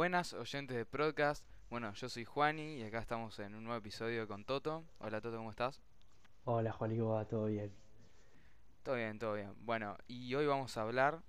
[0.00, 1.44] Buenas oyentes de podcast.
[1.68, 4.82] Bueno, yo soy Juani y acá estamos en un nuevo episodio con Toto.
[4.98, 5.82] Hola Toto, ¿cómo estás?
[6.44, 7.26] Hola Juan, ¿cómo va?
[7.26, 7.70] ¿Todo bien?
[8.82, 9.52] Todo bien, todo bien.
[9.60, 11.20] Bueno, y hoy vamos a hablar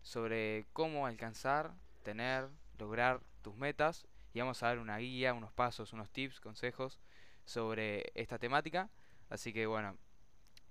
[0.00, 2.48] sobre cómo alcanzar, tener,
[2.78, 6.98] lograr tus metas y vamos a dar una guía, unos pasos, unos tips, consejos
[7.44, 8.88] sobre esta temática.
[9.28, 9.98] Así que bueno,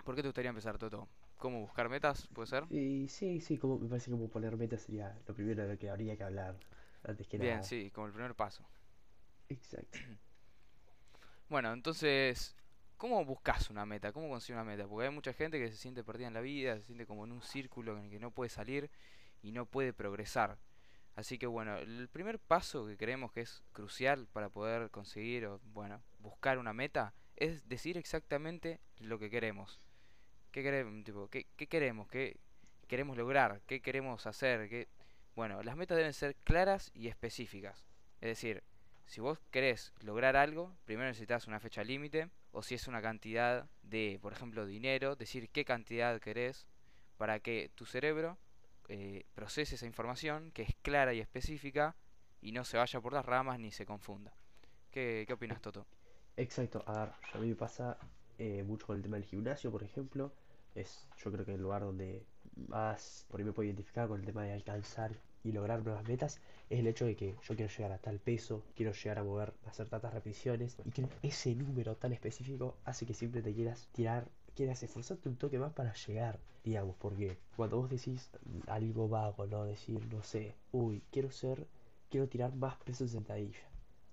[0.03, 1.07] ¿por qué te gustaría empezar Toto?
[1.37, 2.27] ¿Cómo buscar metas?
[2.33, 2.63] ¿Puede ser?
[2.71, 5.77] Y sí, sí, como, me parece que como poner metas sería lo primero de lo
[5.77, 6.55] que habría que hablar,
[7.03, 7.63] antes que Bien, nada.
[7.63, 8.65] sí, como el primer paso.
[9.49, 9.99] Exacto.
[11.49, 12.55] Bueno, entonces,
[12.97, 14.11] ¿cómo buscas una meta?
[14.11, 14.87] ¿Cómo consigues una meta?
[14.87, 17.31] Porque hay mucha gente que se siente perdida en la vida, se siente como en
[17.31, 18.89] un círculo en el que no puede salir
[19.43, 20.57] y no puede progresar.
[21.15, 25.59] Así que bueno, el primer paso que creemos que es crucial para poder conseguir o
[25.65, 29.79] bueno, buscar una meta es decir exactamente lo que queremos.
[30.51, 31.03] ¿Qué queremos?
[31.03, 32.07] Tipo, ¿qué, qué queremos?
[32.07, 32.39] ¿Qué
[32.87, 33.61] queremos lograr?
[33.67, 34.69] ¿Qué queremos hacer?
[34.69, 34.87] ¿Qué...
[35.35, 37.85] Bueno, las metas deben ser claras y específicas.
[38.21, 38.63] Es decir,
[39.05, 43.67] si vos querés lograr algo, primero necesitas una fecha límite, o si es una cantidad
[43.81, 46.67] de, por ejemplo, dinero, decir qué cantidad querés
[47.17, 48.37] para que tu cerebro
[48.89, 51.95] eh, procese esa información que es clara y específica
[52.41, 54.33] y no se vaya por las ramas ni se confunda.
[54.91, 55.87] ¿Qué, qué opinas, Toto?
[56.37, 57.97] Exacto, a ver, a mí me pasa
[58.37, 60.33] eh, mucho con el tema del gimnasio, por ejemplo.
[60.75, 62.25] Es, yo creo que el lugar donde
[62.67, 65.11] más por ahí me puedo identificar con el tema de alcanzar
[65.43, 68.63] y lograr nuevas metas es el hecho de que yo quiero llegar a tal peso,
[68.75, 73.05] quiero llegar a mover, a hacer tantas repeticiones y que ese número tan específico hace
[73.05, 77.77] que siempre te quieras tirar, quieras esforzarte un toque más para llegar, digamos, porque cuando
[77.77, 78.29] vos decís
[78.67, 79.65] algo vago, ¿no?
[79.65, 81.67] Decir, no sé, uy, quiero ser,
[82.09, 83.67] quiero tirar más peso en sentadilla,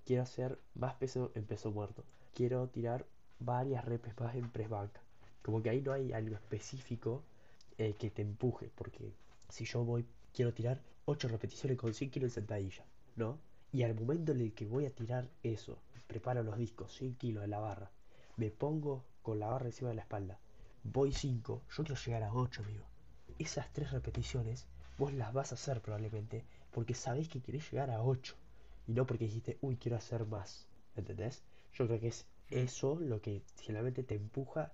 [0.04, 3.06] quiero hacer más peso en peso muerto, quiero tirar
[3.38, 5.00] varias repes más en press banca.
[5.42, 7.22] Como que ahí no hay algo específico
[7.80, 9.14] eh, que te empuje, porque
[9.48, 12.84] si yo voy, quiero tirar 8 repeticiones con 100 kilos en sentadilla,
[13.16, 13.38] ¿no?
[13.72, 17.42] Y al momento en el que voy a tirar eso, preparo los discos, 100 kilos
[17.42, 17.90] en la barra,
[18.36, 20.38] me pongo con la barra encima de la espalda,
[20.84, 22.84] voy 5, yo quiero llegar a 8, amigo.
[23.38, 24.66] Esas tres repeticiones
[24.98, 28.36] vos las vas a hacer probablemente porque sabés que querés llegar a 8
[28.88, 31.42] y no porque dijiste, uy, quiero hacer más, ¿entendés?
[31.72, 34.70] Yo creo que es eso lo que generalmente te empuja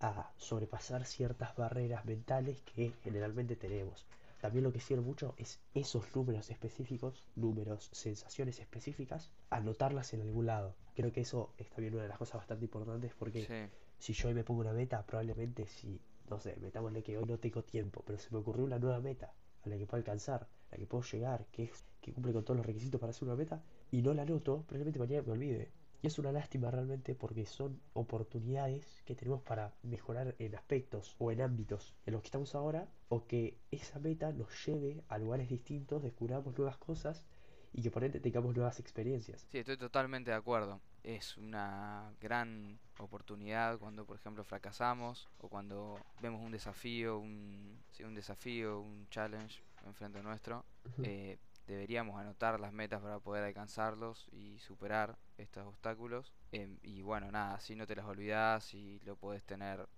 [0.00, 4.06] a sobrepasar ciertas barreras mentales que generalmente tenemos.
[4.40, 10.46] También lo que sirve mucho es esos números específicos, números, sensaciones específicas, anotarlas en algún
[10.46, 10.76] lado.
[10.94, 13.54] Creo que eso es también una de las cosas bastante importantes porque Sí,
[13.98, 17.38] si yo hoy me pongo una meta, probablemente si, no sé, metámosle que hoy no
[17.38, 19.32] tengo tiempo, pero se me ocurrió una nueva meta
[19.64, 22.44] a la que puedo alcanzar, a la que puedo llegar, que es, que cumple con
[22.44, 23.60] todos los requisitos para hacer una meta,
[23.90, 25.72] y no la anoto, probablemente mañana me olvide.
[26.00, 31.32] Y es una lástima realmente porque son oportunidades que tenemos para mejorar en aspectos o
[31.32, 35.48] en ámbitos en los que estamos ahora, o que esa meta nos lleve a lugares
[35.48, 37.24] distintos, descubramos nuevas cosas
[37.72, 39.46] y que por ende tengamos nuevas experiencias.
[39.50, 40.80] sí, estoy totalmente de acuerdo.
[41.02, 48.04] Es una gran oportunidad cuando, por ejemplo, fracasamos o cuando vemos un desafío, un, sí,
[48.04, 50.64] un desafío, un challenge enfrente nuestro.
[51.02, 56.34] Eh, deberíamos anotar las metas para poder alcanzarlos y superar estos obstáculos.
[56.52, 59.88] em, y bueno, nada, así no te las olvidás y lo podés tener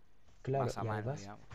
[0.43, 1.49] Claro, más a mano, además digamos.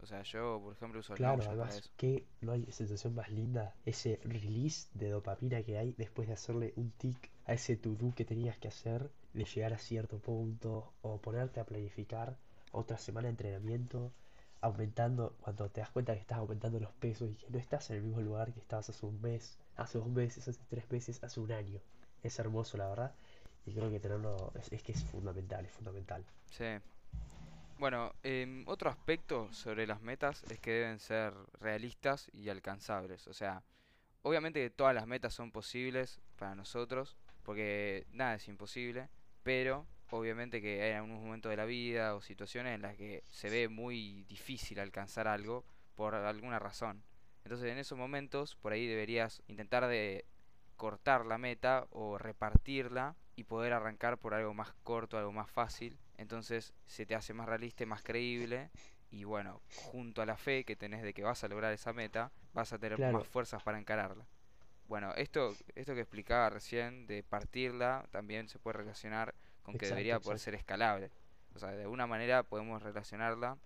[0.00, 1.90] O sea, yo, por ejemplo, uso el Claro, para además eso.
[1.96, 6.72] que no hay sensación más linda, ese release de dopamina que hay después de hacerle
[6.76, 11.20] un tic a ese to-do que tenías que hacer, de llegar a cierto punto o
[11.20, 12.36] ponerte a planificar
[12.72, 14.12] otra semana de entrenamiento,
[14.60, 17.96] aumentando, cuando te das cuenta que estás aumentando los pesos y que no estás en
[17.98, 21.40] el mismo lugar que estabas hace un mes, hace dos meses, hace tres meses, hace
[21.40, 21.80] un año.
[22.22, 23.14] Es hermoso, la verdad,
[23.66, 26.24] y creo que tenerlo es, que es fundamental, es fundamental.
[26.50, 26.78] Sí.
[27.78, 33.26] Bueno, em, otro aspecto sobre las metas es que deben ser realistas y alcanzables.
[33.26, 33.64] O sea,
[34.22, 39.08] obviamente que todas las metas son posibles para nosotros, porque nada es imposible,
[39.42, 43.50] pero obviamente que hay algunos momentos de la vida o situaciones en las que se
[43.50, 45.64] ve muy difícil alcanzar algo
[45.96, 47.02] por alguna razón.
[47.44, 50.24] Entonces en esos momentos por ahí deberías intentar de
[50.76, 55.98] cortar la meta o repartirla y poder arrancar por algo más corto, algo más fácil.
[56.16, 58.70] Entonces se te hace más realista y más creíble.
[59.10, 62.32] Y bueno, junto a la fe que tenés de que vas a lograr esa meta,
[62.52, 64.26] vas a tener más fuerzas para encararla.
[64.88, 69.94] Bueno, esto, esto que explicaba recién de partirla también se puede relacionar con que exacto,
[69.94, 70.44] debería poder exacto.
[70.44, 71.10] ser escalable.
[71.54, 73.58] O sea, de alguna manera podemos relacionarla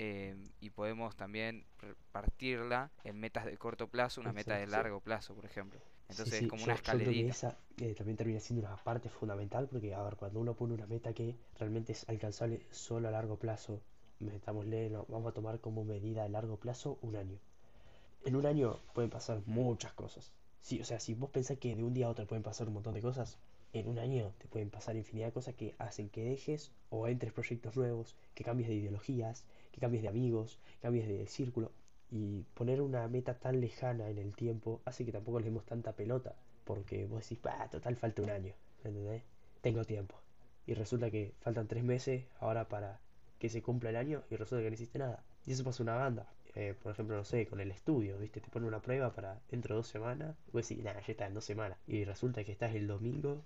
[0.00, 1.66] em, y podemos también
[2.12, 4.66] partirla en metas de corto plazo, una meta de sí.
[4.66, 5.80] largo plazo, por ejemplo.
[6.08, 7.28] Sí, Entonces es como una yo, yo creo que escalerita.
[7.28, 10.86] esa eh, también termina siendo una parte fundamental porque, a ver, cuando uno pone una
[10.86, 13.80] meta que realmente es alcanzable solo a largo plazo,
[14.18, 17.38] metámosle, no, vamos a tomar como medida de largo plazo un año.
[18.24, 21.84] En un año pueden pasar muchas cosas, Sí, o sea, si vos pensás que de
[21.84, 23.38] un día a otro pueden pasar un montón de cosas,
[23.72, 27.32] en un año te pueden pasar infinidad de cosas que hacen que dejes o entres
[27.32, 31.72] proyectos nuevos, que cambies de ideologías, que cambies de amigos, cambies de círculo.
[32.10, 35.92] Y poner una meta tan lejana en el tiempo hace que tampoco le demos tanta
[35.92, 36.34] pelota.
[36.64, 39.22] Porque vos decís, bah, total falta un año, ¿entendés?
[39.60, 40.16] Tengo tiempo.
[40.66, 43.00] Y resulta que faltan tres meses ahora para
[43.38, 45.24] que se cumpla el año y resulta que no hiciste nada.
[45.46, 46.28] Y eso pasa una banda.
[46.54, 48.40] Eh, por ejemplo, no sé, con el estudio, ¿viste?
[48.40, 50.36] Te ponen una prueba para dentro de dos semanas.
[50.52, 51.78] Vos decís, nada, ya está en dos semanas.
[51.86, 53.42] Y resulta que estás el domingo.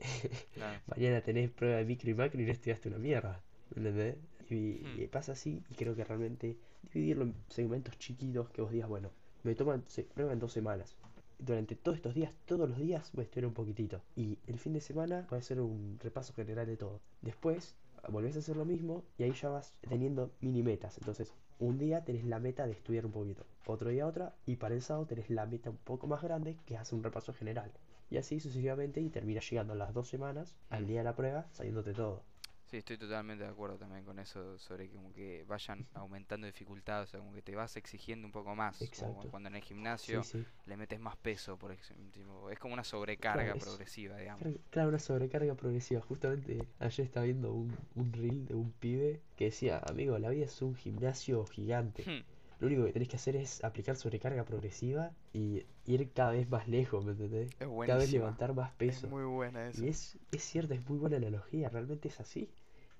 [0.86, 3.40] Mañana tenés prueba de micro y macro y no estudiaste una mierda.
[3.74, 4.16] ¿Entendés?
[4.50, 5.62] Y, Hmm, y pasa así.
[5.70, 6.56] Y creo que realmente
[6.92, 9.10] dividirlo en segmentos chiquitos que vos digas, bueno,
[9.42, 10.96] me toman se- prueba en dos semanas.
[11.38, 14.02] Durante todos estos días, todos los días voy a estudiar un poquitito.
[14.16, 17.00] Y el fin de semana voy a hacer un repaso general de todo.
[17.22, 17.74] Después
[18.08, 20.98] volvés a hacer lo mismo y ahí ya vas teniendo mini metas.
[20.98, 24.74] Entonces, un día tenés la meta de estudiar un poquito, otro día otra, y para
[24.74, 27.70] el sábado tenés la meta un poco más grande que es hacer un repaso general.
[28.10, 30.86] Y así sucesivamente y terminas llegando a las dos semanas, al mm.
[30.86, 32.22] día de la prueba, sabiéndote todo.
[32.70, 37.08] Sí, estoy totalmente de acuerdo también con eso, sobre que como que vayan aumentando dificultades,
[37.08, 39.28] o sea, como que te vas exigiendo un poco más, como Exacto.
[39.28, 40.46] cuando en el gimnasio sí.
[40.66, 42.84] le metes más peso, por ejemplo, es como una
[43.30, 44.60] Claro, sobrecarga es progresiva, digamos.
[44.70, 46.00] Claro, una sobrecarga progresiva.
[46.00, 50.44] Justamente ayer estaba viendo un, un reel de un pibe que decía, amigo, la vida
[50.46, 52.06] es un gimnasio gigante.
[52.06, 52.20] Hmm,
[52.60, 56.68] Lo único que tenés que hacer es aplicar sobrecarga progresiva y ir cada vez más
[56.68, 57.52] lejos, ¿me entendés?
[57.60, 59.08] Es Cada vez levantar más es peso.
[59.08, 59.88] muy buena Y eso.
[59.88, 62.50] es, es cierto, es muy buena analogía, realmente es así.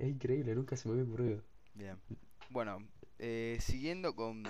[0.00, 1.42] Es increíble, nunca se me había ocurrido.
[1.74, 2.00] Bien.
[2.48, 2.88] Bueno,
[3.18, 4.42] eh, siguiendo con,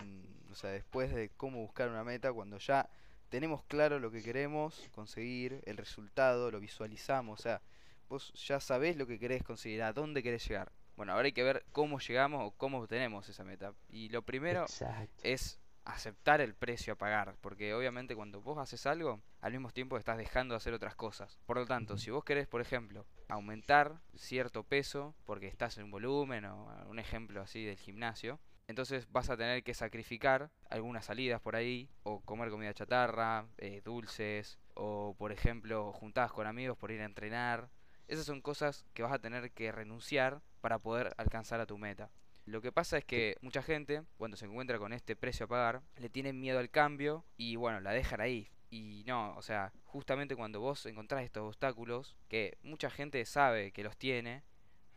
[0.48, 2.88] o sea, después de cómo buscar una meta, cuando ya
[3.30, 7.62] tenemos claro lo que queremos conseguir, el resultado, lo visualizamos, o sea,
[8.08, 10.70] vos ya sabés lo que querés conseguir, a dónde querés llegar.
[10.94, 13.74] Bueno, ahora hay que ver cómo llegamos o cómo obtenemos esa meta.
[13.88, 15.20] Y lo primero Exacto.
[15.24, 19.98] es aceptar el precio a pagar, porque obviamente cuando vos haces algo, al mismo tiempo
[19.98, 21.40] estás dejando de hacer otras cosas.
[21.44, 25.90] Por lo tanto, si vos querés, por ejemplo, aumentar cierto peso, porque estás en un
[25.90, 28.40] volumen o un ejemplo así del gimnasio,
[28.70, 33.80] entonces vas a tener que sacrificar algunas salidas por ahí, o comer comida chatarra, eh,
[33.84, 37.68] dulces, o por ejemplo, juntadas con amigos por ir a entrenar.
[38.06, 42.10] Esas son cosas que vas a tener que renunciar para poder alcanzar a tu meta.
[42.46, 45.82] Lo que pasa es que mucha gente, cuando se encuentra con este precio a pagar,
[45.96, 48.50] le tienen miedo al cambio y bueno, la dejan ahí.
[48.70, 53.82] Y no, o sea, justamente cuando vos encontrás estos obstáculos, que mucha gente sabe que
[53.82, 54.44] los tiene,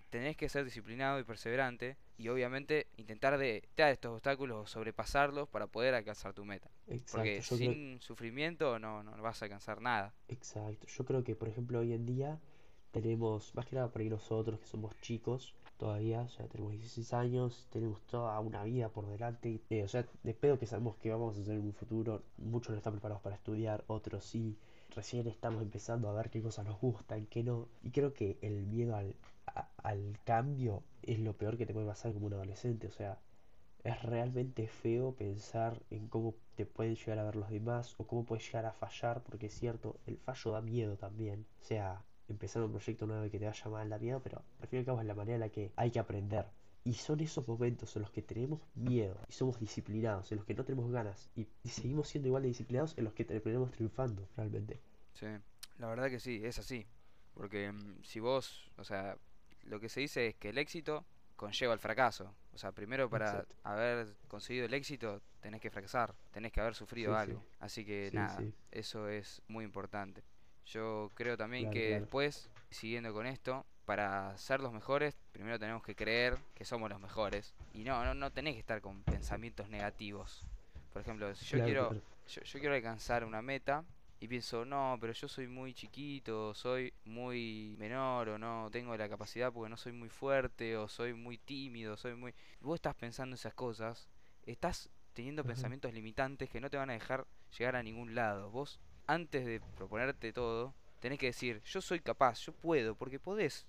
[0.10, 5.50] tenés que ser disciplinado y perseverante y obviamente intentar de evitar estos obstáculos o sobrepasarlos
[5.50, 6.70] para poder alcanzar tu meta.
[6.86, 7.14] Exacto.
[7.14, 10.14] Porque creo, sin sufrimiento no, no vas a alcanzar nada.
[10.28, 10.86] exacto.
[10.86, 12.40] Yo creo que, por ejemplo, hoy en día
[12.94, 17.14] tenemos, más que nada por ahí nosotros que somos chicos todavía, o sea, tenemos 16
[17.14, 21.12] años, tenemos toda una vida por delante, eh, o sea, de pedo que sabemos que
[21.12, 24.58] vamos a hacer en un futuro, muchos no están preparados para estudiar, otros sí,
[24.96, 28.66] recién estamos empezando a ver qué cosas nos gustan, qué no, y creo que el
[28.68, 29.16] miedo al,
[29.78, 33.18] al cambio es lo peor que te puede pasar como un adolescente, o sea,
[33.84, 38.24] es realmente feo pensar en cómo te pueden llegar a ver los demás o cómo
[38.24, 41.46] puedes llegar a fallar, porque es cierto, el fallo da miedo también.
[41.62, 44.68] O sea, empezar un proyecto nuevo y que te vaya mal da miedo, pero al
[44.68, 46.46] fin y al cabo es la manera en la que hay que aprender.
[46.86, 50.54] Y son esos momentos en los que tenemos miedo y somos disciplinados, en los que
[50.54, 54.28] no tenemos ganas y, y seguimos siendo igual de disciplinados en los que terminamos triunfando,
[54.36, 54.82] realmente.
[55.14, 55.28] Sí,
[55.78, 56.86] la verdad que sí, es así.
[57.34, 59.18] Porque mm, si vos, o sea,
[59.64, 61.06] lo que se dice es que el éxito
[61.36, 62.36] conlleva el fracaso.
[62.54, 63.56] O sea, primero para Exacto.
[63.64, 67.44] haber conseguido el éxito tenés que fracasar, tenés que haber sufrido Sí, sí, algo.
[67.60, 70.24] Así que sí, nada, eso es muy importante.
[70.66, 72.02] Yo creo también claro, que claro.
[72.02, 77.00] después, siguiendo con esto, para ser los mejores, primero tenemos que creer que somos los
[77.00, 77.54] mejores.
[77.74, 80.48] Y no, no, no tenés que estar con pensamientos negativos.
[80.94, 83.84] Por ejemplo, si yo Claro, quiero, yo, yo quiero alcanzar una meta
[84.20, 89.10] y pienso, no, pero yo soy muy chiquito, soy muy menor, o no tengo la
[89.10, 92.34] capacidad porque no soy muy fuerte, o soy muy tímido, soy muy...
[92.62, 94.08] Vos estás pensando esas cosas,
[94.46, 97.26] estás teniendo pensamientos limitantes que no te van a dejar
[97.58, 98.50] llegar a ningún lado.
[98.50, 103.66] Vos, antes de proponerte todo, tenés que decir, yo soy capaz, yo puedo, porque podés.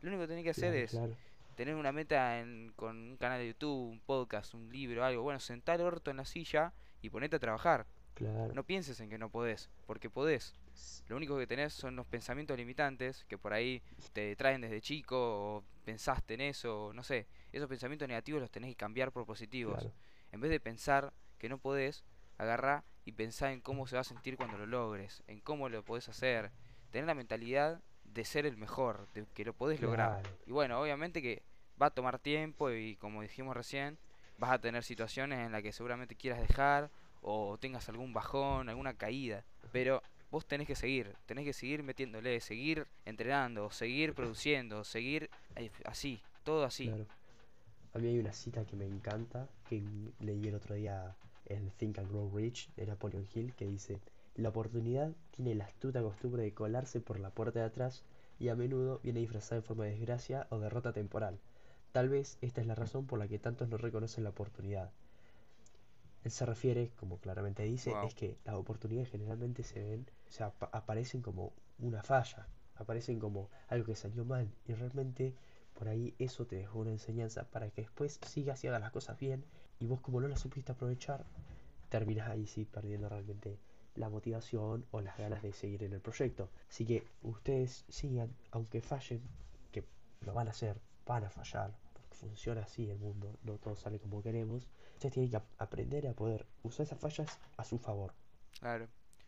[0.00, 1.16] Lo único que tenés que hacer Claro, es claro.
[1.56, 5.22] tener una meta en- con un canal de YouTube, un podcast, un libro, algo.
[5.22, 7.86] Bueno, sentar el orto en la silla y ponete a trabajar.
[8.14, 8.52] Claro.
[8.54, 10.54] No pienses en que no podés, porque podés.
[11.08, 13.82] Lo único que tenés son los pensamientos limitantes que por ahí
[14.12, 17.26] te traen desde chico o pensaste en eso, no sé.
[17.52, 19.88] Esos pensamientos negativos los tenés que cambiar por positivos.
[20.32, 22.04] En vez de pensar que no podés,
[22.38, 25.82] agarrá y pensá en cómo se va a sentir cuando lo logres, en cómo lo
[25.82, 26.50] podés hacer.
[26.90, 30.22] Tener la mentalidad de ser el mejor, de que lo podés lograr.
[30.46, 31.42] Y bueno, obviamente que
[31.80, 33.96] va a tomar tiempo y como dijimos recién,
[34.36, 36.90] vas a tener situaciones en las que seguramente quieras dejar
[37.22, 42.38] o tengas algún bajón, alguna caída, pero vos tenés que seguir, tenés que seguir metiéndole,
[42.40, 46.88] seguir entrenando, seguir produciendo, seguir eh, así, todo así.
[46.88, 47.06] Claro.
[47.94, 49.82] A mí hay una cita que me encanta, que
[50.20, 51.16] leí el otro día
[51.48, 54.00] en Think and Grow Rich de Napoleon Hill, que dice,
[54.34, 58.04] la oportunidad tiene la astuta costumbre de colarse por la puerta de atrás
[58.38, 61.38] y a menudo viene disfrazada en forma de desgracia o derrota temporal.
[61.92, 64.90] Tal vez esta es la razón por la que tantos no reconocen la oportunidad.
[66.24, 68.06] Él se refiere, como claramente dice, Wow.
[68.06, 73.18] es que las oportunidades generalmente se ven, o sea, apa- aparecen como una falla, aparecen
[73.18, 75.34] como algo que salió mal y realmente
[75.74, 79.18] por ahí eso te dejó una enseñanza para que después sigas y hagas las cosas
[79.18, 79.44] bien
[79.80, 81.24] y vos como no las supiste aprovechar,
[81.88, 83.58] terminas ahí sí perdiendo realmente
[83.94, 86.50] la motivación o las ganas de seguir en el proyecto.
[86.68, 89.20] Así que ustedes sigan, aunque fallen,
[89.72, 89.84] que
[90.24, 93.98] lo van a hacer, van a fallar, porque funciona así el mundo, no todo sale
[93.98, 94.68] como queremos.
[94.94, 98.12] Ustedes tienen que ap- aprender a poder usar esas fallas a su favor.
[98.60, 98.86] Claro.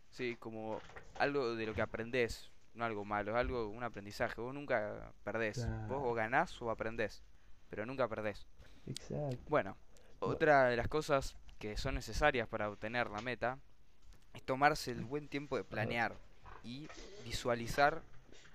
[0.09, 0.79] Sí, como
[1.19, 4.39] algo de lo que aprendés, no algo malo, es algo, un aprendizaje.
[4.39, 5.65] Vos nunca perdés.
[5.87, 7.23] Vos o ganás o aprendés,
[7.69, 8.45] pero nunca perdés.
[8.87, 9.37] Exacto.
[9.49, 9.90] Bueno, Bu-
[10.21, 13.59] otra de las cosas que son necesarias para obtener la meta
[14.33, 16.15] es tomarse el buen tiempo de planear
[16.63, 16.87] y
[17.25, 18.01] visualizar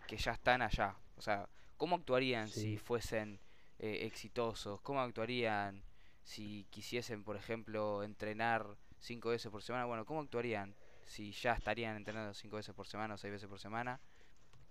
[0.07, 0.97] que ya están allá.
[1.17, 3.41] O sea, ¿cómo actuarían si fuesen
[3.79, 4.81] eh, exitosos?
[4.81, 5.83] ¿Cómo actuarían
[6.23, 8.67] si quisiesen, por ejemplo, entrenar
[9.01, 9.85] cinco veces por semana?
[9.87, 13.59] Bueno, ¿cómo actuarían si ya estarían entrenando cinco veces por semana o seis veces por
[13.59, 14.01] semana?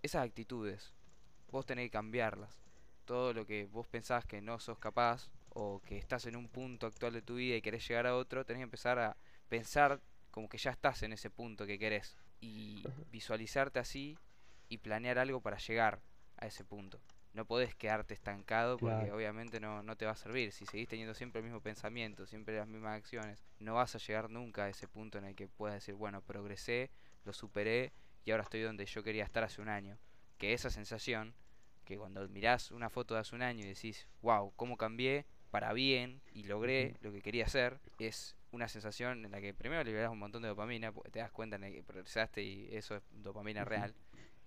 [0.02, 0.94] Esas actitudes,
[1.52, 2.58] vos tenés que cambiarlas.
[3.04, 6.86] Todo lo que vos pensás que no sos capaz o que estás en un punto
[6.86, 9.16] actual de tu vida y querés llegar a otro, tenés que empezar a
[9.48, 14.18] pensar como que ya estás en ese punto que querés y visualizarte así
[14.68, 16.02] y planear algo para llegar
[16.38, 17.00] a ese punto.
[17.34, 19.16] No podés quedarte estancado porque Claro.
[19.16, 20.52] obviamente no, no te va a servir.
[20.52, 24.30] Si seguís teniendo siempre el mismo pensamiento, siempre las mismas acciones, no vas a llegar
[24.30, 26.92] nunca a ese punto en el que puedas decir, bueno, progresé,
[27.24, 27.94] lo superé
[28.26, 29.98] y ahora estoy donde yo quería estar hace un año.
[30.38, 31.34] Que esa sensación,
[31.86, 35.72] que cuando mirás una foto de hace un año y decís, wow, cómo cambié para
[35.72, 40.12] bien y logré lo que quería hacer, es una sensación en la que primero liberás
[40.12, 43.96] un montón de dopamina, te das cuenta de que progresaste y eso es dopamina real.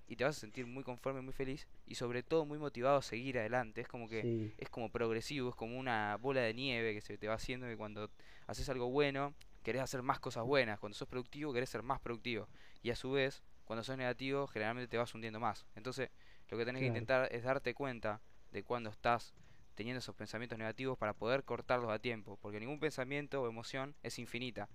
[0.07, 3.03] Y te vas a sentir muy conforme, muy feliz y sobre todo muy motivado a
[3.03, 3.81] seguir adelante.
[3.81, 7.17] Es como que Sí, es como progresivo, es como una bola de nieve que se
[7.17, 8.11] te va haciendo que cuando
[8.47, 10.79] haces algo bueno, querés hacer más cosas buenas.
[10.79, 12.51] Cuando sos productivo, querés ser más productivo.
[12.83, 15.65] Y a su vez, cuando sos negativo, generalmente te vas hundiendo más.
[15.75, 16.11] Entonces,
[16.51, 18.21] lo que tenés que intentar es darte cuenta
[18.53, 19.33] de cuando estás
[19.79, 22.37] teniendo esos pensamientos negativos para poder cortarlos a tiempo.
[22.43, 24.69] Porque ningún pensamiento o emoción es infinita.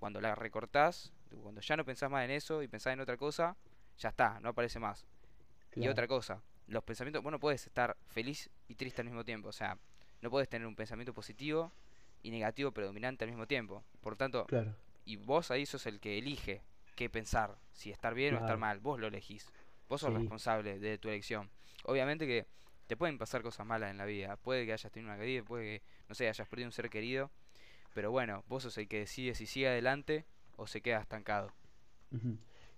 [0.00, 3.56] Cuando la recortás, cuando ya no pensás más en eso y pensás en otra cosa,
[3.98, 5.06] ya está, no aparece más.
[5.76, 9.48] Y otra cosa, los pensamientos, vos no puedes estar feliz y triste al mismo tiempo,
[9.48, 9.78] o sea,
[10.20, 11.70] no puedes tener un pensamiento positivo
[12.24, 13.84] y negativo predominante al mismo tiempo.
[14.00, 16.62] Por tanto, claro, y vos ahí sos el que elige
[16.96, 19.46] qué pensar, si estar bien o estar mal, vos lo elegís.
[19.88, 20.18] Vos sos Sí.
[20.18, 21.48] responsable de tu elección.
[21.84, 22.46] Obviamente que
[22.92, 25.64] te pueden pasar cosas malas en la vida, puede que hayas tenido una caída, puede
[25.64, 27.30] que, no sé, hayas perdido un ser querido,
[27.94, 30.26] pero bueno, vos sos el que decide si sigue adelante
[30.58, 31.54] o se queda estancado.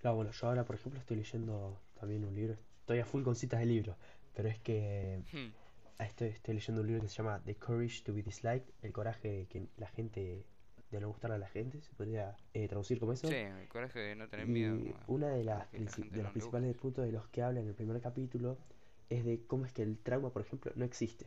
[0.00, 2.56] Claro, bueno, yo ahora, por ejemplo, estoy leyendo también un libro.
[2.80, 3.96] Estoy a full con citas de libros,
[4.34, 5.50] pero es que Hmm,
[5.98, 9.28] estoy, estoy leyendo un libro que se llama The Courage to be Disliked, el coraje
[9.28, 10.44] de que la gente,
[10.90, 13.28] de no gustar a la gente, se podría eh, traducir como eso.
[13.28, 14.76] Sí, el coraje de no tener miedo.
[14.76, 17.60] Y una de las, la de no los le principales puntos de los que habla
[17.60, 18.58] en el primer capítulo
[19.08, 21.26] es de cómo es que el trauma, por ejemplo, no existe.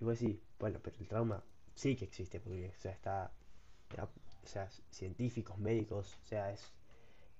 [0.00, 1.42] Y vos decís, bueno, pero el trauma
[1.74, 3.32] sí que existe, porque o sea, está,
[4.42, 6.72] o sea, científicos, médicos, o sea, es,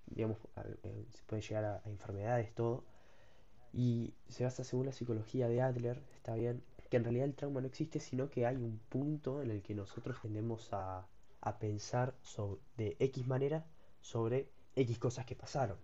[0.07, 0.39] digamos,
[0.83, 2.85] eh, se puede llegar a, enfermedades, todo.
[3.73, 7.61] Y se basa según la psicología de Adler, está bien, que en realidad el trauma
[7.61, 11.09] no existe, sino que hay un punto en el que nosotros tendemos a,
[11.41, 12.15] a pensar
[12.77, 13.67] de X manera
[14.01, 15.79] sobre X cosas que pasaron.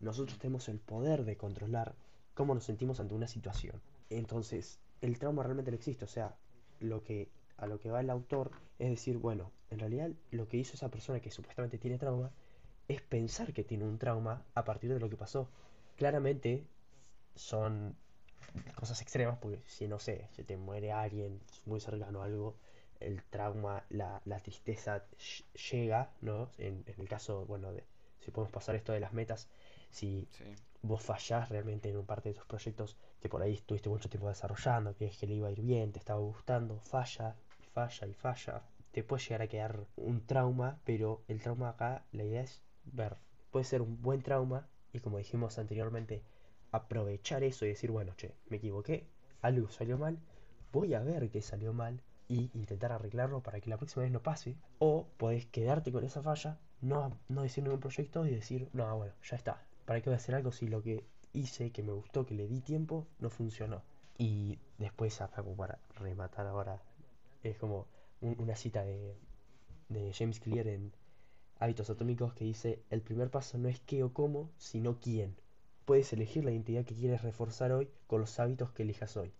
[0.00, 1.94] Nosotros tenemos el poder de controlar
[2.40, 3.80] cómo nos sentimos ante una situación.
[4.10, 6.36] Entonces, el trauma realmente no existe, o sea,
[6.80, 7.28] lo que
[7.58, 10.90] a lo que va el autor es decir, bueno, en realidad lo que hizo esa
[10.90, 12.30] persona que supuestamente tiene trauma
[12.88, 15.48] es pensar que tiene un trauma a partir de lo que pasó.
[15.96, 16.66] Claramente
[17.36, 17.96] son
[18.74, 22.56] cosas extremas, porque si no sé, se te muere alguien muy cercano a algo,
[23.00, 26.50] el trauma, la, la tristeza ll- llega, ¿no?
[26.58, 27.84] En, en el caso, bueno, de,
[28.20, 29.48] si podemos pasar esto de las metas,
[29.90, 30.44] si Sí,
[30.82, 34.28] vos fallás realmente en un parte de tus proyectos que por ahí estuviste mucho tiempo
[34.28, 38.06] desarrollando, que es que le iba a ir bien, te estaba gustando, falla, y falla
[38.06, 42.42] y falla, te puede llegar a quedar un trauma, pero el trauma acá, la idea
[42.42, 43.16] es ver,
[43.50, 46.22] puede ser un buen trauma y como dijimos anteriormente,
[46.72, 49.06] aprovechar eso y decir, bueno, che, me equivoqué,
[49.42, 50.18] algo salió mal,
[50.72, 54.22] voy a ver que salió mal y intentar arreglarlo para que la próxima vez no
[54.22, 54.56] pase.
[54.78, 59.12] O podés quedarte con esa falla, no, no decir ningún proyecto y decir, no, bueno,
[59.22, 59.66] ya está.
[59.90, 62.46] ¿Para qué voy a hacer algo si lo que hice, que me gustó, que le
[62.46, 63.82] di tiempo, no funcionó?
[64.18, 66.80] Y después, como para rematar ahora,
[67.42, 67.88] es como
[68.20, 69.16] un- una cita de,
[70.14, 70.92] James Clear en
[71.58, 75.34] Hábitos Atómicos que dice, el primer paso no es qué o cómo, sino quién.
[75.86, 79.32] Puedes elegir la identidad que quieres reforzar hoy con los hábitos que elijas hoy.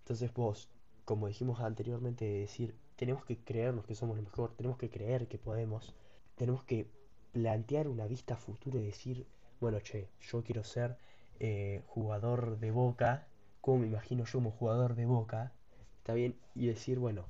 [0.00, 0.68] Entonces vos,
[1.06, 5.28] como dijimos anteriormente, de decir, tenemos que creernos que somos lo mejor, tenemos que creer
[5.28, 5.94] que podemos,
[6.36, 6.90] tenemos que
[7.32, 9.26] plantear una vista a futuro y decir,
[9.60, 10.96] bueno, che, yo quiero ser
[11.40, 13.26] eh, jugador de Boca,
[13.60, 15.52] ¿cómo me imagino yo como jugador de Boca?
[15.98, 17.26] Está bien, y decir, bueno,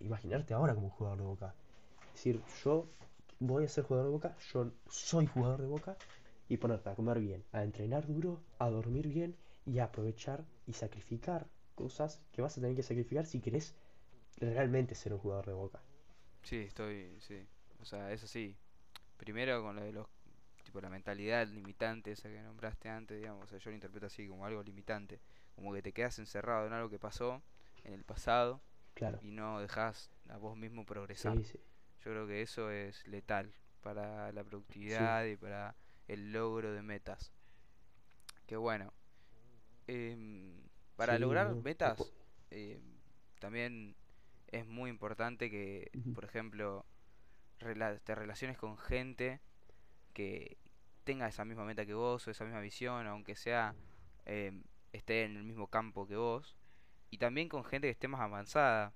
[0.00, 1.54] imaginarte ahora como jugador de Boca.
[2.12, 2.86] Decir, yo
[3.40, 5.96] voy a ser jugador de Boca, yo soy jugador de Boca,
[6.48, 10.74] y ponerte a comer bien, a entrenar duro, a dormir bien y a aprovechar y
[10.74, 13.74] sacrificar cosas que vas a tener que sacrificar si querés
[14.38, 15.80] realmente ser un jugador de Boca.
[16.42, 17.46] Sí, estoy, sí.
[17.80, 18.56] O sea, eso sí.
[19.16, 20.06] Primero con lo de los,
[20.74, 24.26] tipo la mentalidad limitante esa que nombraste antes, digamos, o sea, yo lo interpreto así
[24.28, 25.20] como algo limitante,
[25.54, 27.42] como que te quedas encerrado en algo que pasó
[27.84, 28.60] en el pasado
[28.94, 31.38] Claro, y no dejas a vos mismo progresar.
[31.38, 31.58] sí, sí,
[32.04, 34.44] Yo creo que eso es letal para la
[34.86, 35.76] sí, productividad y para
[36.08, 37.32] el logro de metas.
[38.46, 38.92] Que bueno,
[39.88, 40.62] em,
[40.96, 42.14] para lograr no, metas
[42.50, 42.82] em,
[43.40, 43.96] también
[44.48, 46.86] es muy importante que, por ejemplo,
[47.58, 49.40] te relaciones con gente
[50.14, 50.58] que
[51.04, 53.74] tenga esa misma meta que vos o esa misma visión, aunque sea
[54.24, 56.56] em, esté en el mismo campo que vos,
[57.10, 58.92] y también con gente que esté más avanzada,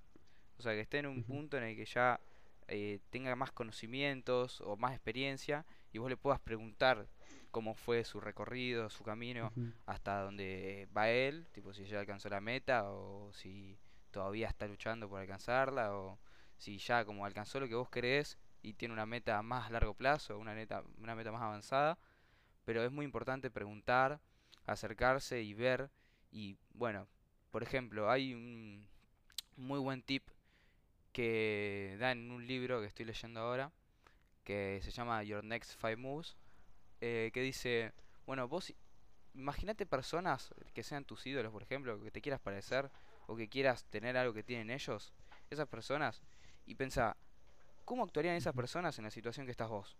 [0.57, 2.19] o sea, que esté en un punto en el que ya
[2.67, 7.07] eh, tenga más conocimientos o más experiencia y vos le puedas preguntar
[7.49, 9.51] cómo fue su recorrido, su camino,
[9.85, 13.77] hasta dónde va él, tipo si ya alcanzó la meta o si
[14.11, 16.19] todavía está luchando por alcanzarla o
[16.57, 19.93] si ya como alcanzó lo que vos querés y tiene una meta más a largo
[19.93, 21.97] plazo, una meta, una meta más avanzada,
[22.65, 24.19] pero es muy importante preguntar,
[24.65, 25.89] acercarse y ver.
[26.31, 27.07] Y bueno,
[27.51, 28.87] por ejemplo, hay un
[29.55, 30.23] muy buen tip
[31.11, 33.71] que da en un libro que estoy leyendo ahora,
[34.43, 36.37] que se llama Your Next Five Moves,
[37.01, 37.93] eh, que dice,
[38.25, 38.73] bueno, vos
[39.33, 42.89] imagínate personas que sean tus ídolos, por ejemplo, que te quieras parecer
[43.27, 45.13] o que quieras tener algo que tienen ellos,
[45.49, 46.21] esas personas,
[46.65, 47.15] y pensá,
[47.89, 49.97] ¿cómo actuarían esas personas en la situación que estás vos?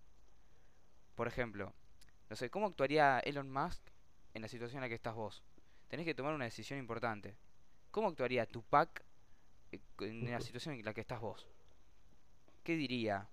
[1.15, 1.73] Por ejemplo,
[2.29, 3.81] no sé, ¿cómo actuaría Elon Musk
[4.35, 5.41] en la situación en la que estás vos?
[5.87, 7.35] Tenés que tomar una decisión importante.
[7.89, 9.03] ¿Cómo actuaría Tupac
[9.71, 11.47] eh, en la situación en la que estás vos?
[12.63, 13.27] ¿Qué diría?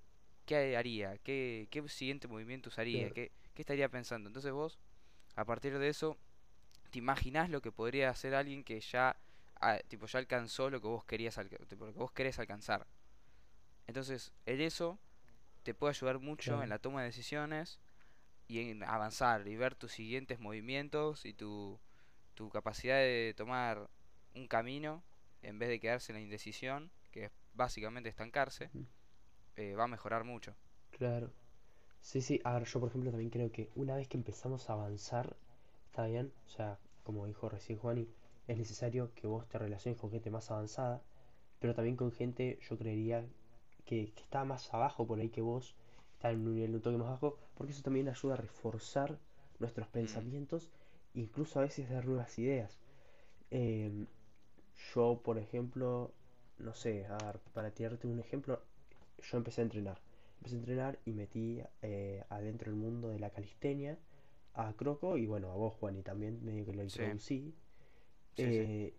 [0.46, 1.18] ¿Qué haría?
[1.18, 3.00] ¿Qué, qué siguiente movimientos haría?
[3.00, 4.30] claro, ¿Qué, qué estaría pensando?
[4.30, 4.78] Entonces vos,
[5.34, 6.16] a partir de eso,
[6.90, 9.16] te imaginás lo que podría hacer alguien que ya,
[9.60, 11.38] ah, tipo, ya alcanzó lo que vos querías,
[11.68, 12.86] tipo, lo que vos querés alcanzar.
[13.86, 14.98] Entonces, el eso
[15.62, 17.80] te puede ayudar mucho en la toma de decisiones
[18.48, 21.78] y en avanzar y ver tus siguientes movimientos y tu,
[22.34, 23.88] tu capacidad de tomar
[24.34, 25.02] un camino
[25.42, 28.70] en vez de quedarse en la indecisión, que es básicamente estancarse,
[29.56, 30.54] eh, va a mejorar mucho.
[30.90, 31.30] Claro.
[32.00, 34.74] Sí, sí, a ver, yo por ejemplo también creo que una vez que empezamos a
[34.74, 35.36] avanzar,
[35.86, 38.08] está bien, o sea, como dijo recién Juani,
[38.46, 41.02] es necesario que vos te relaciones con gente más avanzada,
[41.58, 43.26] pero también con gente, yo creería,
[43.86, 45.76] que, que está más abajo por ahí que vos,
[46.14, 49.18] está en un nivel un toque más bajo, porque eso también ayuda a reforzar
[49.60, 50.70] nuestros Mm, pensamientos,
[51.14, 52.80] incluso a veces dar nuevas ideas.
[53.50, 54.06] Em,
[54.94, 56.12] yo, por ejemplo,
[56.58, 58.62] no sé, a ver, para tirarte un ejemplo,
[59.22, 60.00] yo empecé a entrenar.
[60.38, 63.98] Empecé a entrenar y metí eh, adentro del mundo de la calistenia
[64.54, 67.54] a Croco y bueno, a vos, Juan, y también medio que lo introducí.
[68.34, 68.70] sí, sí.
[68.70, 68.94] Eh,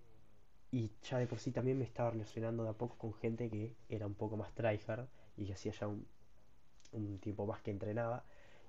[0.72, 3.76] y ya de por sí también me estaba relacionando de a poco con gente que
[3.90, 6.06] era un poco más tryhard y que hacía ya un,
[6.92, 8.26] un tiempo más que entrenaba.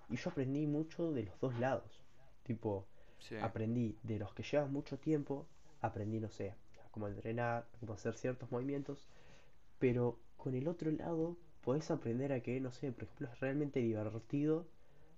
[0.08, 2.04] Y yo aprendí mucho de los dos lados.
[2.44, 2.86] Tipo,
[3.18, 3.36] Sí.
[3.36, 5.46] aprendí de los que llevan mucho tiempo,
[5.80, 6.54] aprendí, no sé,
[6.92, 9.08] cómo entrenar, a cómo hacer ciertos movimientos,
[9.78, 13.80] pero con el otro lado podés aprender a que, no sé, por ejemplo, es realmente
[13.80, 14.66] divertido.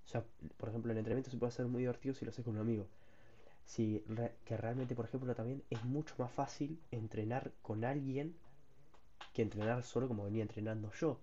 [0.04, 0.24] O sea,
[0.56, 2.86] por ejemplo, el entrenamiento se puede hacer muy divertido si lo haces con un amigo.
[3.64, 8.36] Si re- que realmente, por ejemplo, también es mucho más fácil entrenar con alguien
[9.32, 11.20] que entrenar solo como venía entrenando yo.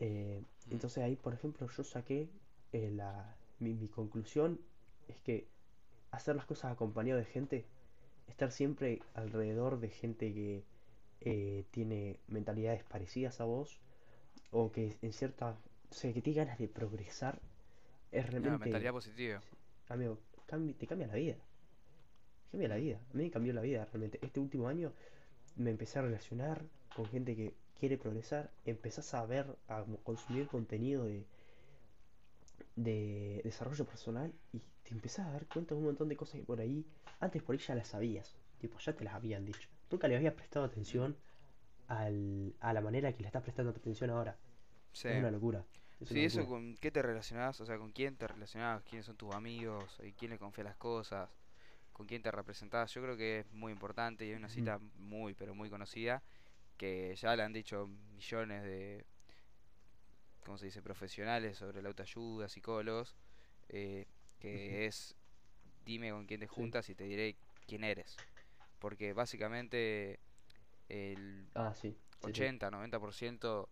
[0.00, 2.30] Eh, Mm, entonces ahí, por ejemplo, yo saqué
[2.72, 4.60] eh, la, mi, mi conclusión
[5.08, 5.48] es que
[6.12, 7.66] hacer las cosas acompañado de gente,
[8.28, 10.64] estar siempre alrededor de gente que
[11.22, 13.80] eh, tiene mentalidades parecidas a vos
[14.52, 15.58] o que en cierta,
[15.90, 17.40] o sea, que tiene ganas de progresar,
[18.12, 19.42] es No, realmente, mentalidad positiva.
[19.88, 20.18] amigo,
[20.78, 21.36] te cambia la vida.
[22.54, 23.00] Cambia la vida.
[23.12, 24.20] A mí me cambió la vida realmente.
[24.22, 24.92] Este último año
[25.56, 26.62] me empecé a relacionar
[26.94, 31.26] con gente que quiere progresar, empezás a ver, a consumir contenido de,
[32.76, 36.46] de desarrollo personal y te empezás a dar cuenta de un montón de cosas que
[36.46, 36.86] por ahí,
[37.18, 39.68] antes por ahí ya las sabías, tipo, ya te las habían dicho.
[39.90, 41.16] Nunca le habías prestado atención
[41.88, 44.38] al, a la manera que le estás prestando atención ahora.
[44.92, 45.08] Sí.
[45.08, 45.64] Es una locura.
[46.00, 49.06] Es una Sí, eso con qué te relacionás, o sea, con quién te relacionás, quiénes
[49.06, 51.28] son tus amigos, y quién le confía las cosas,
[51.94, 52.92] con quién te representás.
[52.94, 56.24] Yo creo que es muy importante y hay una cita muy, pero muy conocida
[56.78, 59.06] que ya le han dicho millones de,
[60.44, 63.16] ¿cómo se dice?, profesionales sobre la autoayuda, psicólogos,
[63.68, 64.06] eh,
[64.40, 65.16] que es
[65.84, 66.74] dime con quién te Sí.
[66.74, 68.22] juntas y te diré quién eres.
[68.80, 70.20] Porque básicamente
[70.88, 72.50] el Ah, sí, sí, sí.
[72.50, 73.70] 80-90%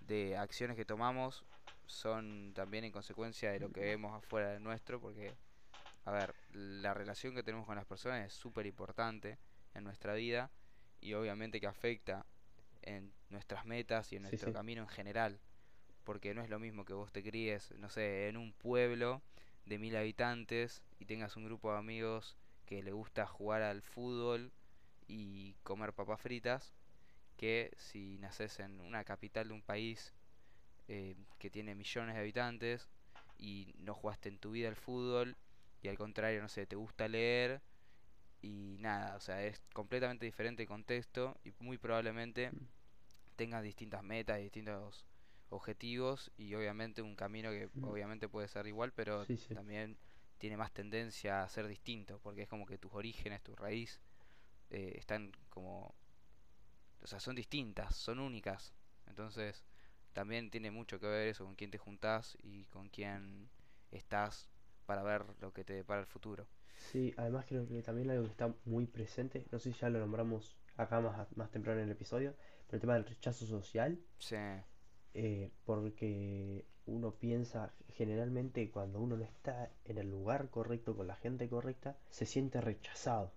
[0.00, 1.46] de acciones que tomamos
[1.86, 5.38] son también en consecuencia de lo que vemos afuera de nuestro, porque,
[6.08, 9.38] a ver, la relación que tenemos con las personas es súper importante
[9.74, 10.50] en nuestra vida
[11.00, 12.24] y obviamente que afecta
[12.82, 14.52] en nuestras metas y en Sí, nuestro sí.
[14.52, 15.38] camino en general,
[16.04, 19.22] porque no es lo mismo que vos te críes, no sé, en un pueblo
[19.66, 24.52] de mil habitantes y tengas un grupo de amigos que le gusta jugar al fútbol
[25.08, 26.72] y comer papas fritas,
[27.36, 30.14] que si naces en una capital de un país
[30.88, 32.88] eh, que tiene millones de habitantes
[33.38, 35.36] y no jugaste en tu vida al fútbol
[35.82, 37.62] y al contrario, no sé, te gusta leer
[38.40, 42.66] y nada, o sea, es completamente diferente el contexto y muy probablemente Mm.
[43.36, 45.06] tengas distintas metas y distintos
[45.50, 47.84] objetivos y obviamente un camino que Mm.
[47.84, 49.54] obviamente puede ser igual, pero Sí, sí.
[49.54, 49.96] también
[50.38, 54.00] tiene más tendencia a ser distinto, porque es como que tus orígenes, tu raíz,
[54.70, 55.94] eh, están como,
[57.02, 58.72] o sea, son distintas, son únicas.
[59.06, 59.64] Entonces,
[60.12, 63.50] también tiene mucho que ver eso con quién te juntás y con quién
[63.90, 64.48] estás
[64.88, 66.46] para ver lo que te depara el futuro.
[66.90, 69.98] Sí, además creo que también algo que está muy presente, no sé si ya lo
[69.98, 72.34] nombramos acá más, más temprano en el episodio,
[72.66, 74.36] pero el tema del rechazo social, Sí,
[75.12, 81.16] eh, porque uno piensa generalmente cuando uno no está en el lugar correcto con la
[81.16, 83.34] gente correcta, se siente rechazado,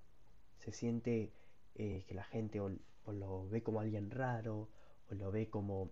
[0.57, 1.33] se siente
[1.75, 2.71] eh, que la gente o,
[3.03, 4.69] o lo ve como alguien raro,
[5.09, 5.91] o lo ve como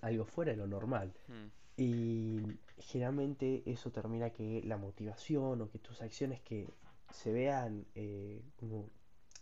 [0.00, 1.12] algo fuera de lo normal.
[1.28, 2.42] mm, Y
[2.78, 6.68] generalmente eso termina que la motivación o que tus acciones que
[7.10, 8.90] se vean eh, como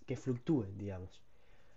[0.07, 1.21] que fluctúen, digamos.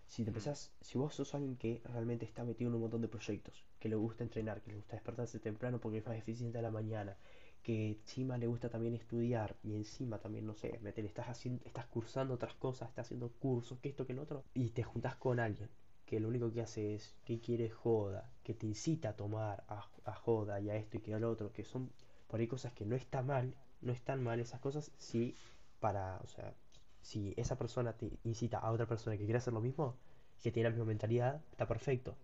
[0.05, 3.07] Si te empezás, si vos sos alguien que realmente está metido en un montón de
[3.07, 6.61] proyectos, que le gusta entrenar, que le gusta despertarse temprano porque es más eficiente a
[6.61, 7.17] la mañana,
[7.63, 11.87] que encima le gusta también estudiar y encima también, no sé, meter, estás haciendo, estás
[11.87, 15.39] cursando otras cosas, estás haciendo cursos, que esto, que lo otro, y te juntás con
[15.39, 15.71] alguien
[16.11, 20.13] que lo único que hace es que quiere joda, que te incita a tomar a,
[20.13, 21.89] joda y a esto y que a lo otro, que son
[22.27, 25.35] por ahí cosas que no está mal, no están mal esas cosas, si
[25.79, 26.53] para, o sea,
[27.01, 29.95] si esa persona te incita a otra persona que quiere hacer lo mismo,
[30.43, 32.17] que tiene la misma mentalidad, está perfecto.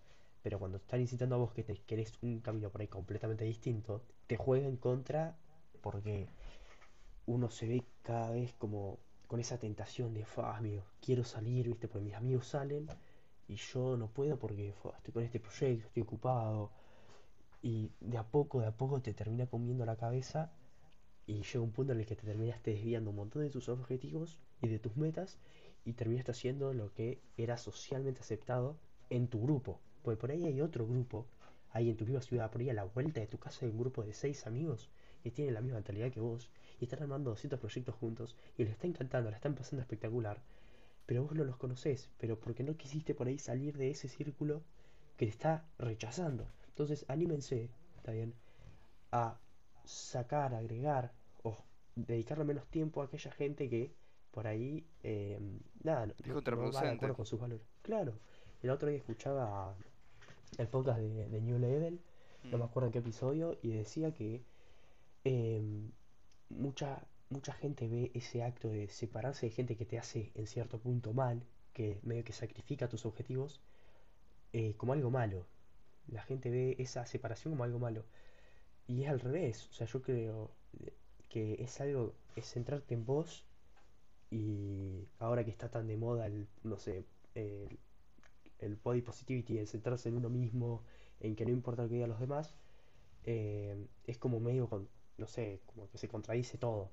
[0.43, 4.01] Pero cuando están incitando a vos que te querés un camino por ahí completamente distinto,
[4.27, 5.37] te juega en contra
[5.79, 6.27] porque
[7.25, 11.87] uno se ve cada vez como con esa tentación de, "Fa, amigo, quiero salir, ¿viste?
[11.87, 12.87] Porque mis amigos salen
[13.47, 16.71] y yo no puedo porque estoy con este proyecto, estoy ocupado.
[17.61, 20.51] Y de a poco, de a poco te termina comiendo la cabeza
[21.25, 24.37] y llega un punto en el que te terminaste desviando un montón de tus objetivos
[24.61, 25.37] y de tus metas
[25.85, 28.77] y terminaste haciendo lo que era socialmente aceptado
[29.09, 29.79] en tu grupo.
[30.03, 31.27] Porque por ahí hay otro grupo,
[31.71, 33.79] ahí en tu misma ciudad, por ahí a la vuelta de tu casa hay un
[33.79, 34.89] grupo de seis amigos
[35.23, 38.73] que tienen la misma mentalidad que vos y están armando 200 proyectos juntos y les
[38.73, 40.41] está encantando, la están pasando espectacular.
[41.07, 44.63] Pero vos no los conocés, pero porque no quisiste por ahí salir de ese círculo
[45.17, 46.47] que te está rechazando.
[46.69, 48.35] Entonces, anímense, está bien,
[49.11, 49.39] a
[49.85, 51.57] sacar, agregar o
[51.95, 53.95] dedicarle menos tiempo a aquella gente que
[54.31, 55.39] por ahí, eh,
[55.83, 56.13] nada,
[56.53, 57.65] no, va de acuerdo con sus valores.
[57.81, 58.19] Claro,
[58.61, 59.75] el otro día escuchaba
[60.57, 62.01] el podcast de, de New Level,
[62.51, 64.43] no me Mm, acuerdo en qué episodio, y decía que
[65.23, 65.91] em,
[66.49, 70.79] mucha, mucha gente ve ese acto de separarse de gente que te hace en cierto
[70.79, 73.61] punto mal, que medio que sacrifica tus objetivos,
[74.53, 75.45] eh, como algo malo.
[76.07, 78.05] La gente ve esa separación como algo malo.
[78.87, 79.67] Y es al revés.
[79.69, 80.93] O sea, yo creo eh,
[81.29, 83.45] que es algo, es centrarte en vos
[84.31, 90.09] y ahora que está tan de moda el, no sé, el, body positivity, el centrarse
[90.09, 90.83] en uno mismo,
[91.19, 92.55] en que no importa lo que digan los demás,
[93.25, 96.91] eh, es como medio, con, no sé, como que se contradice todo.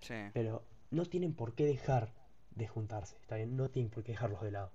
[0.00, 2.14] Sí, Pero no tienen por qué dejar
[2.50, 3.56] de juntarse, ¿está bien?
[3.56, 4.72] No tienen por qué dejarlos de lado.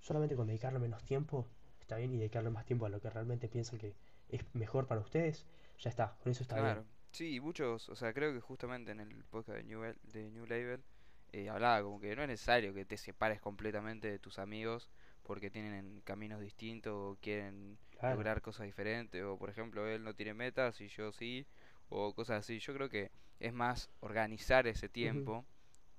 [0.00, 1.48] Solamente con dedicarle menos tiempo,
[1.80, 3.94] está bien, y dedicarle más tiempo a lo que realmente piensan que
[4.28, 5.46] es mejor para ustedes,
[5.78, 6.78] ya está, con eso está bien.
[6.78, 6.86] claro.
[7.10, 10.46] Sí, y muchos, o sea, creo que justamente en el podcast de New, de New
[10.46, 10.84] Label
[11.32, 14.90] eh, hablaba como que no es necesario que te separes completamente de tus amigos
[15.22, 18.16] porque tienen caminos distintos o quieren Claro.
[18.16, 21.46] lograr cosas diferentes o por ejemplo él no tiene metas y yo sí
[21.88, 22.58] o cosas así.
[22.60, 25.46] Yo creo que es más organizar ese tiempo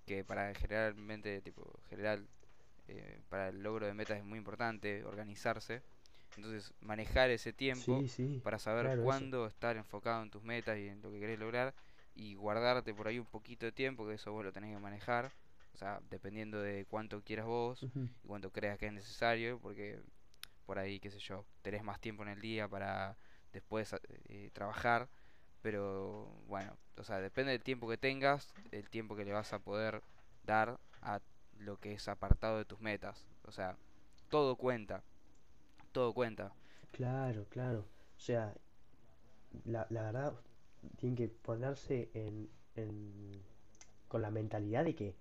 [0.06, 2.28] que para generalmente tipo general
[2.88, 5.84] eh, para el logro de metas es muy importante organizarse.
[6.38, 9.04] Entonces manejar ese tiempo Sí, sí, para saber claro, eso.
[9.06, 11.74] cuándo estar enfocado en tus metas y en lo que querés lograr
[12.16, 15.32] y guardarte por ahí un poquito de tiempo, que eso vos lo tenés que manejar,
[15.74, 17.88] o sea, dependiendo de cuánto quieras vos
[18.24, 20.00] y cuánto creas que es necesario, porque
[20.66, 23.18] por ahí, qué sé yo, tenés más tiempo en el día para
[23.54, 23.94] después
[24.30, 25.10] eh, trabajar,
[25.62, 29.60] pero bueno, o sea, depende del tiempo que tengas, el tiempo que le vas a
[29.60, 30.04] poder
[30.44, 31.22] dar a
[31.58, 33.78] lo que es apartado de tus metas, o sea,
[34.30, 35.04] todo cuenta,
[35.94, 36.54] todo cuenta.
[36.92, 37.80] Claro, claro.
[38.18, 38.54] O sea,
[39.66, 40.40] la, la verdad,
[40.98, 43.44] tienen que ponerse en, en-
[44.08, 45.18] con la mentalidad de que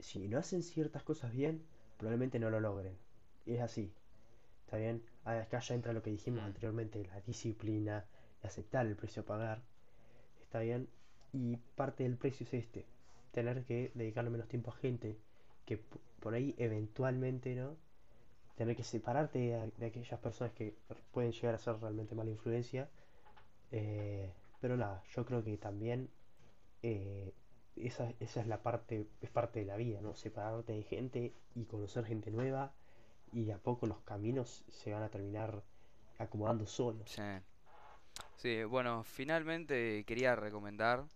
[0.00, 1.66] si no hacen ciertas cosas bien,
[1.98, 2.98] probablemente no lo logren.
[3.46, 3.94] Y es así,
[4.64, 5.04] ¿está bien?
[5.24, 8.06] Acá ya entra lo que dijimos Mm, anteriormente, la disciplina,
[8.44, 9.62] aceptar el precio a pagar,
[10.42, 10.88] ¿está bien?
[11.32, 12.86] Y parte del precio es este,
[13.32, 15.16] tener que dedicarle menos tiempo a gente
[15.66, 15.80] que
[16.20, 17.76] por ahí eventualmente, ¿no?
[18.56, 19.38] Tener que separarte
[19.78, 20.76] de, aquellas personas que
[21.12, 22.88] pueden llegar a ser realmente mala influencia.
[23.72, 26.08] eh, pero nada, yo creo que también
[26.82, 27.34] eh,
[27.76, 30.14] esa, esa es la parte, es parte de la vida, ¿no?
[30.14, 32.72] Separarte de gente y conocer gente nueva
[33.32, 35.62] y a poco los caminos se van a terminar
[36.18, 37.10] acomodando solos.
[38.44, 41.06] Sí, bueno, finalmente quería recomendar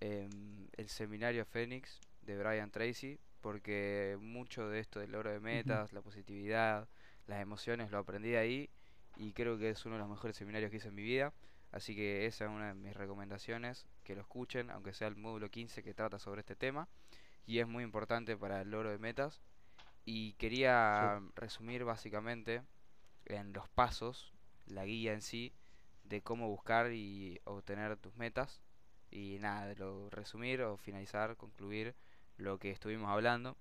[0.00, 5.92] em, el seminario Fénix de Brian Tracy, porque mucho de esto del logro de metas,
[5.92, 6.88] la positividad,
[7.28, 8.68] las emociones, lo aprendí ahí
[9.16, 11.32] y creo que es uno de los mejores seminarios que hice en mi vida.
[11.70, 15.50] Así que esa es una de mis recomendaciones, que lo escuchen, aunque sea el módulo
[15.50, 16.88] 15 que trata sobre este tema,
[17.46, 19.40] y es muy importante para el logro de metas.
[20.04, 22.62] Y Sí, quería resumir básicamente
[23.26, 24.34] en los pasos,
[24.66, 25.52] la guía en sí,
[26.10, 28.60] de cómo buscar y obtener tus metas.
[29.10, 31.94] Y nada, de lo resumir o finalizar, concluir
[32.36, 33.56] lo que estuvimos hablando.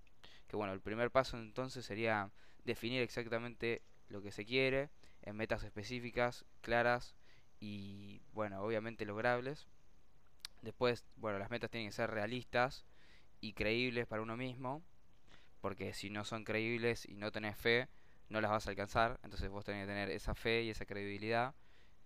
[0.47, 2.31] Que bueno, el primer paso entonces sería
[2.65, 4.89] definir exactamente lo que se quiere
[5.21, 7.15] en metas específicas, claras
[7.59, 9.67] y bueno, obviamente logrables.
[10.61, 12.85] Después, bueno, las metas tienen que ser realistas
[13.41, 14.81] y creíbles para uno mismo
[15.61, 17.87] porque si no son creíbles y no tenés fe,
[18.29, 19.19] no las vas a alcanzar.
[19.23, 21.53] Entonces vos tenés que tener esa fe y esa credibilidad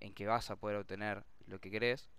[0.03, 2.09] en que vas a poder obtener lo que querés.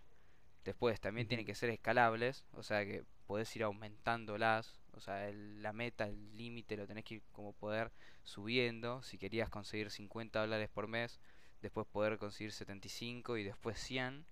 [0.64, 5.62] Después también tienen que ser escalables, o sea que podés ir aumentándolas, o sea, el-
[5.62, 7.92] la meta, el límite lo tenés que ir como poder
[8.24, 9.02] subiendo.
[9.02, 11.20] Si querías conseguir 50 dólares por mes,
[11.62, 14.26] después poder conseguir 75 y cinco y después 100.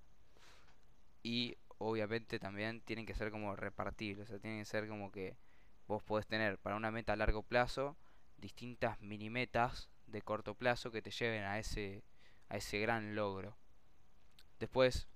[1.22, 5.36] Y obviamente también tienen que ser como repartibles, o sea, tienen que ser como que
[5.88, 7.96] vos podés tener para una meta a largo plazo
[8.38, 12.02] distintas mini metas de corto plazo que te lleven a ese,
[12.48, 13.56] a ese gran logro.
[14.58, 15.08] Después,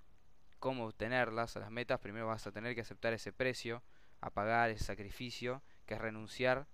[0.58, 3.82] cómo obtenerlas a las metas, primero vas a tener que aceptar ese precio,
[4.20, 6.66] a pagar ese sacrificio, que es renunciar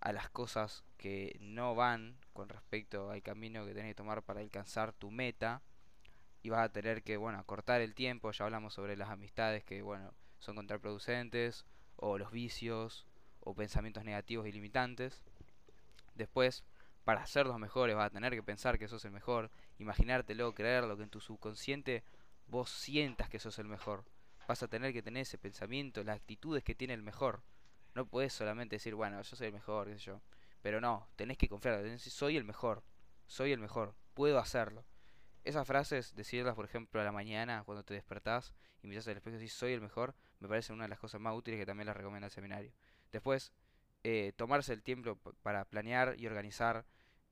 [0.00, 4.40] a las cosas que no van con respecto al camino que tenés que tomar para
[4.40, 5.62] alcanzar tu meta
[6.42, 9.82] y vas a tener que, bueno, cortar el tiempo, ya hablamos sobre las amistades que,
[9.82, 13.06] bueno, son contraproducentes, o los vicios,
[13.40, 15.22] o pensamientos negativos y limitantes.
[16.14, 16.64] Después,
[17.10, 20.96] para ser los mejores vas a tener que pensar que sos el mejor, imaginártelo, creerlo,
[20.96, 22.04] que en tu subconsciente
[22.46, 24.04] vos sientas que sos el mejor.
[24.46, 27.42] Vas a tener que tener ese pensamiento, las actitudes que tiene el mejor.
[27.96, 30.20] No puedes solamente decir, bueno, yo soy el mejor, qué sé yo.
[30.62, 32.84] Pero no, tenés que confiar, soy el mejor,
[33.26, 34.84] soy el mejor, puedo hacerlo.
[35.42, 39.34] Esas frases, decirlas por ejemplo a la mañana cuando te despertás y miras al espejo
[39.34, 41.88] y decís soy el mejor, me parece una de las cosas más útiles que también
[41.88, 42.72] les recomienda el seminario.
[43.10, 43.52] Después,
[44.04, 46.86] eh, tomarse el tiempo para planear y organizar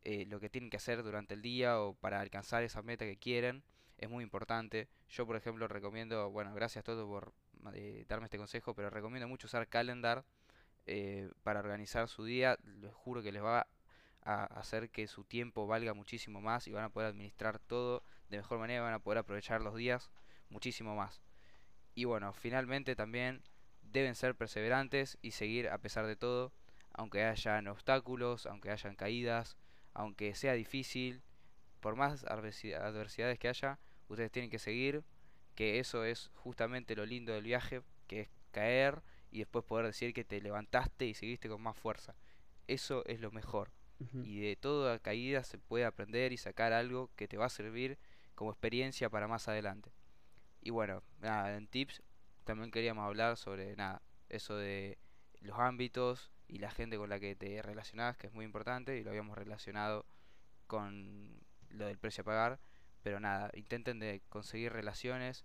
[0.05, 3.17] eh, lo que tienen que hacer durante el día o para alcanzar esa meta que
[3.17, 3.63] quieren
[3.99, 4.89] es muy importante.
[5.09, 7.33] Yo, por ejemplo, recomiendo, bueno, gracias a todos por
[7.75, 10.25] eh, darme este consejo, pero recomiendo mucho usar Calendar
[10.87, 12.57] eh, para organizar su día.
[12.81, 13.67] Les juro que les va
[14.23, 18.37] a hacer que su tiempo valga muchísimo más y van a poder administrar todo de
[18.39, 20.11] mejor manera, van a poder aprovechar los días
[20.51, 21.21] muchísimo más.
[21.95, 23.43] Y bueno, finalmente también
[23.83, 26.53] deben ser perseverantes y seguir a pesar de todo,
[26.93, 29.57] aunque hayan obstáculos, aunque hayan caídas,
[29.99, 31.23] aunque sea difícil,
[31.81, 35.03] por más adversi- adversidades que haya, ustedes tienen que seguir,
[35.57, 40.15] que eso es justamente lo lindo del viaje, que es caer y después poder decir
[40.15, 42.15] que te levantaste y seguiste con más fuerza.
[42.69, 43.73] Eso es lo mejor.
[44.23, 47.99] Y de toda caída se puede aprender y sacar algo que te va a servir
[48.37, 49.91] como experiencia para más adelante.
[50.63, 52.03] Y bueno, nada, en tips
[52.45, 54.97] también queríamos hablar sobre nada, eso de
[55.41, 59.05] los ámbitos y la gente con la que te relacionás, que es muy importante, y
[59.05, 60.07] lo habíamos relacionado
[60.67, 61.39] con
[61.71, 62.61] lo del precio a pagar,
[63.03, 65.45] pero nada, intenten de conseguir relaciones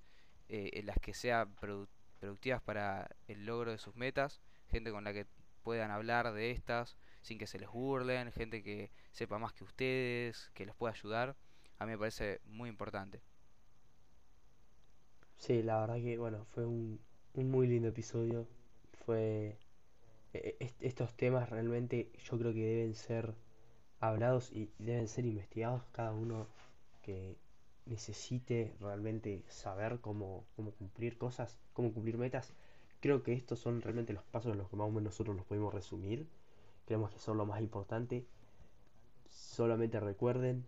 [0.49, 5.13] eh, en las que sean productivas para el logro de sus metas, gente con la
[5.13, 5.27] que
[5.61, 10.49] puedan hablar de estas sin que se les burlen, gente que sepa más que ustedes,
[10.53, 11.35] que les pueda ayudar,
[11.79, 13.21] a mí me parece muy importante.
[15.37, 16.99] Sí, la verdad que, bueno, fue un,
[17.33, 18.47] un muy lindo episodio.
[19.05, 19.57] Fue...
[20.33, 23.33] e- est- estos temas realmente yo creo que deben ser
[23.99, 26.47] hablados y deben ser investigados cada uno
[27.03, 27.37] que
[27.85, 32.53] necesite realmente saber cómo, cómo cumplir cosas, cómo cumplir metas.
[33.01, 35.45] Creo que estos son realmente los pasos en los que más o menos nosotros los
[35.45, 36.27] podemos resumir.
[36.85, 38.25] Creemos que son lo más importante.
[39.29, 40.65] Solamente recuerden,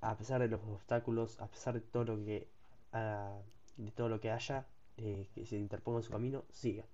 [0.00, 2.48] a pesar de los obstáculos, a pesar de todo lo que,
[2.92, 3.36] ah,
[3.76, 6.84] de todo lo que haya eh, que se interponga en su camino, siga.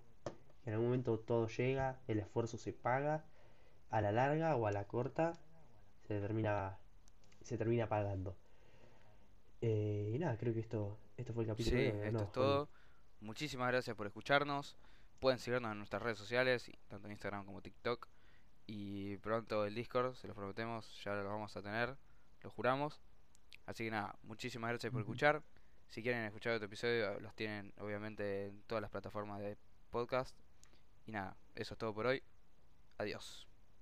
[0.66, 3.25] En algún momento todo llega, el esfuerzo se paga,
[3.90, 5.38] a la larga o a la corta
[6.07, 6.79] se termina,
[7.42, 8.37] se termina pagando.
[9.61, 11.81] Eh, y nada, creo que esto, esto fue el Sí, capítulo.
[11.81, 12.68] eh, esto no, es fue todo.
[13.20, 14.77] Muchísimas gracias por escucharnos.
[15.18, 18.09] Pueden seguirnos en nuestras redes sociales, tanto en Instagram como TikTok.
[18.66, 21.96] Y pronto el Discord, se los prometemos, ya lo vamos a tener,
[22.42, 23.01] lo juramos.
[23.66, 25.42] Así que nada, muchísimas gracias por escuchar.
[25.88, 29.59] Si quieren escuchar otro episodio, los tienen obviamente en todas las plataformas de
[29.90, 30.37] podcast.
[31.07, 32.23] Y nada, eso es todo por hoy.
[32.99, 33.50] Adiós.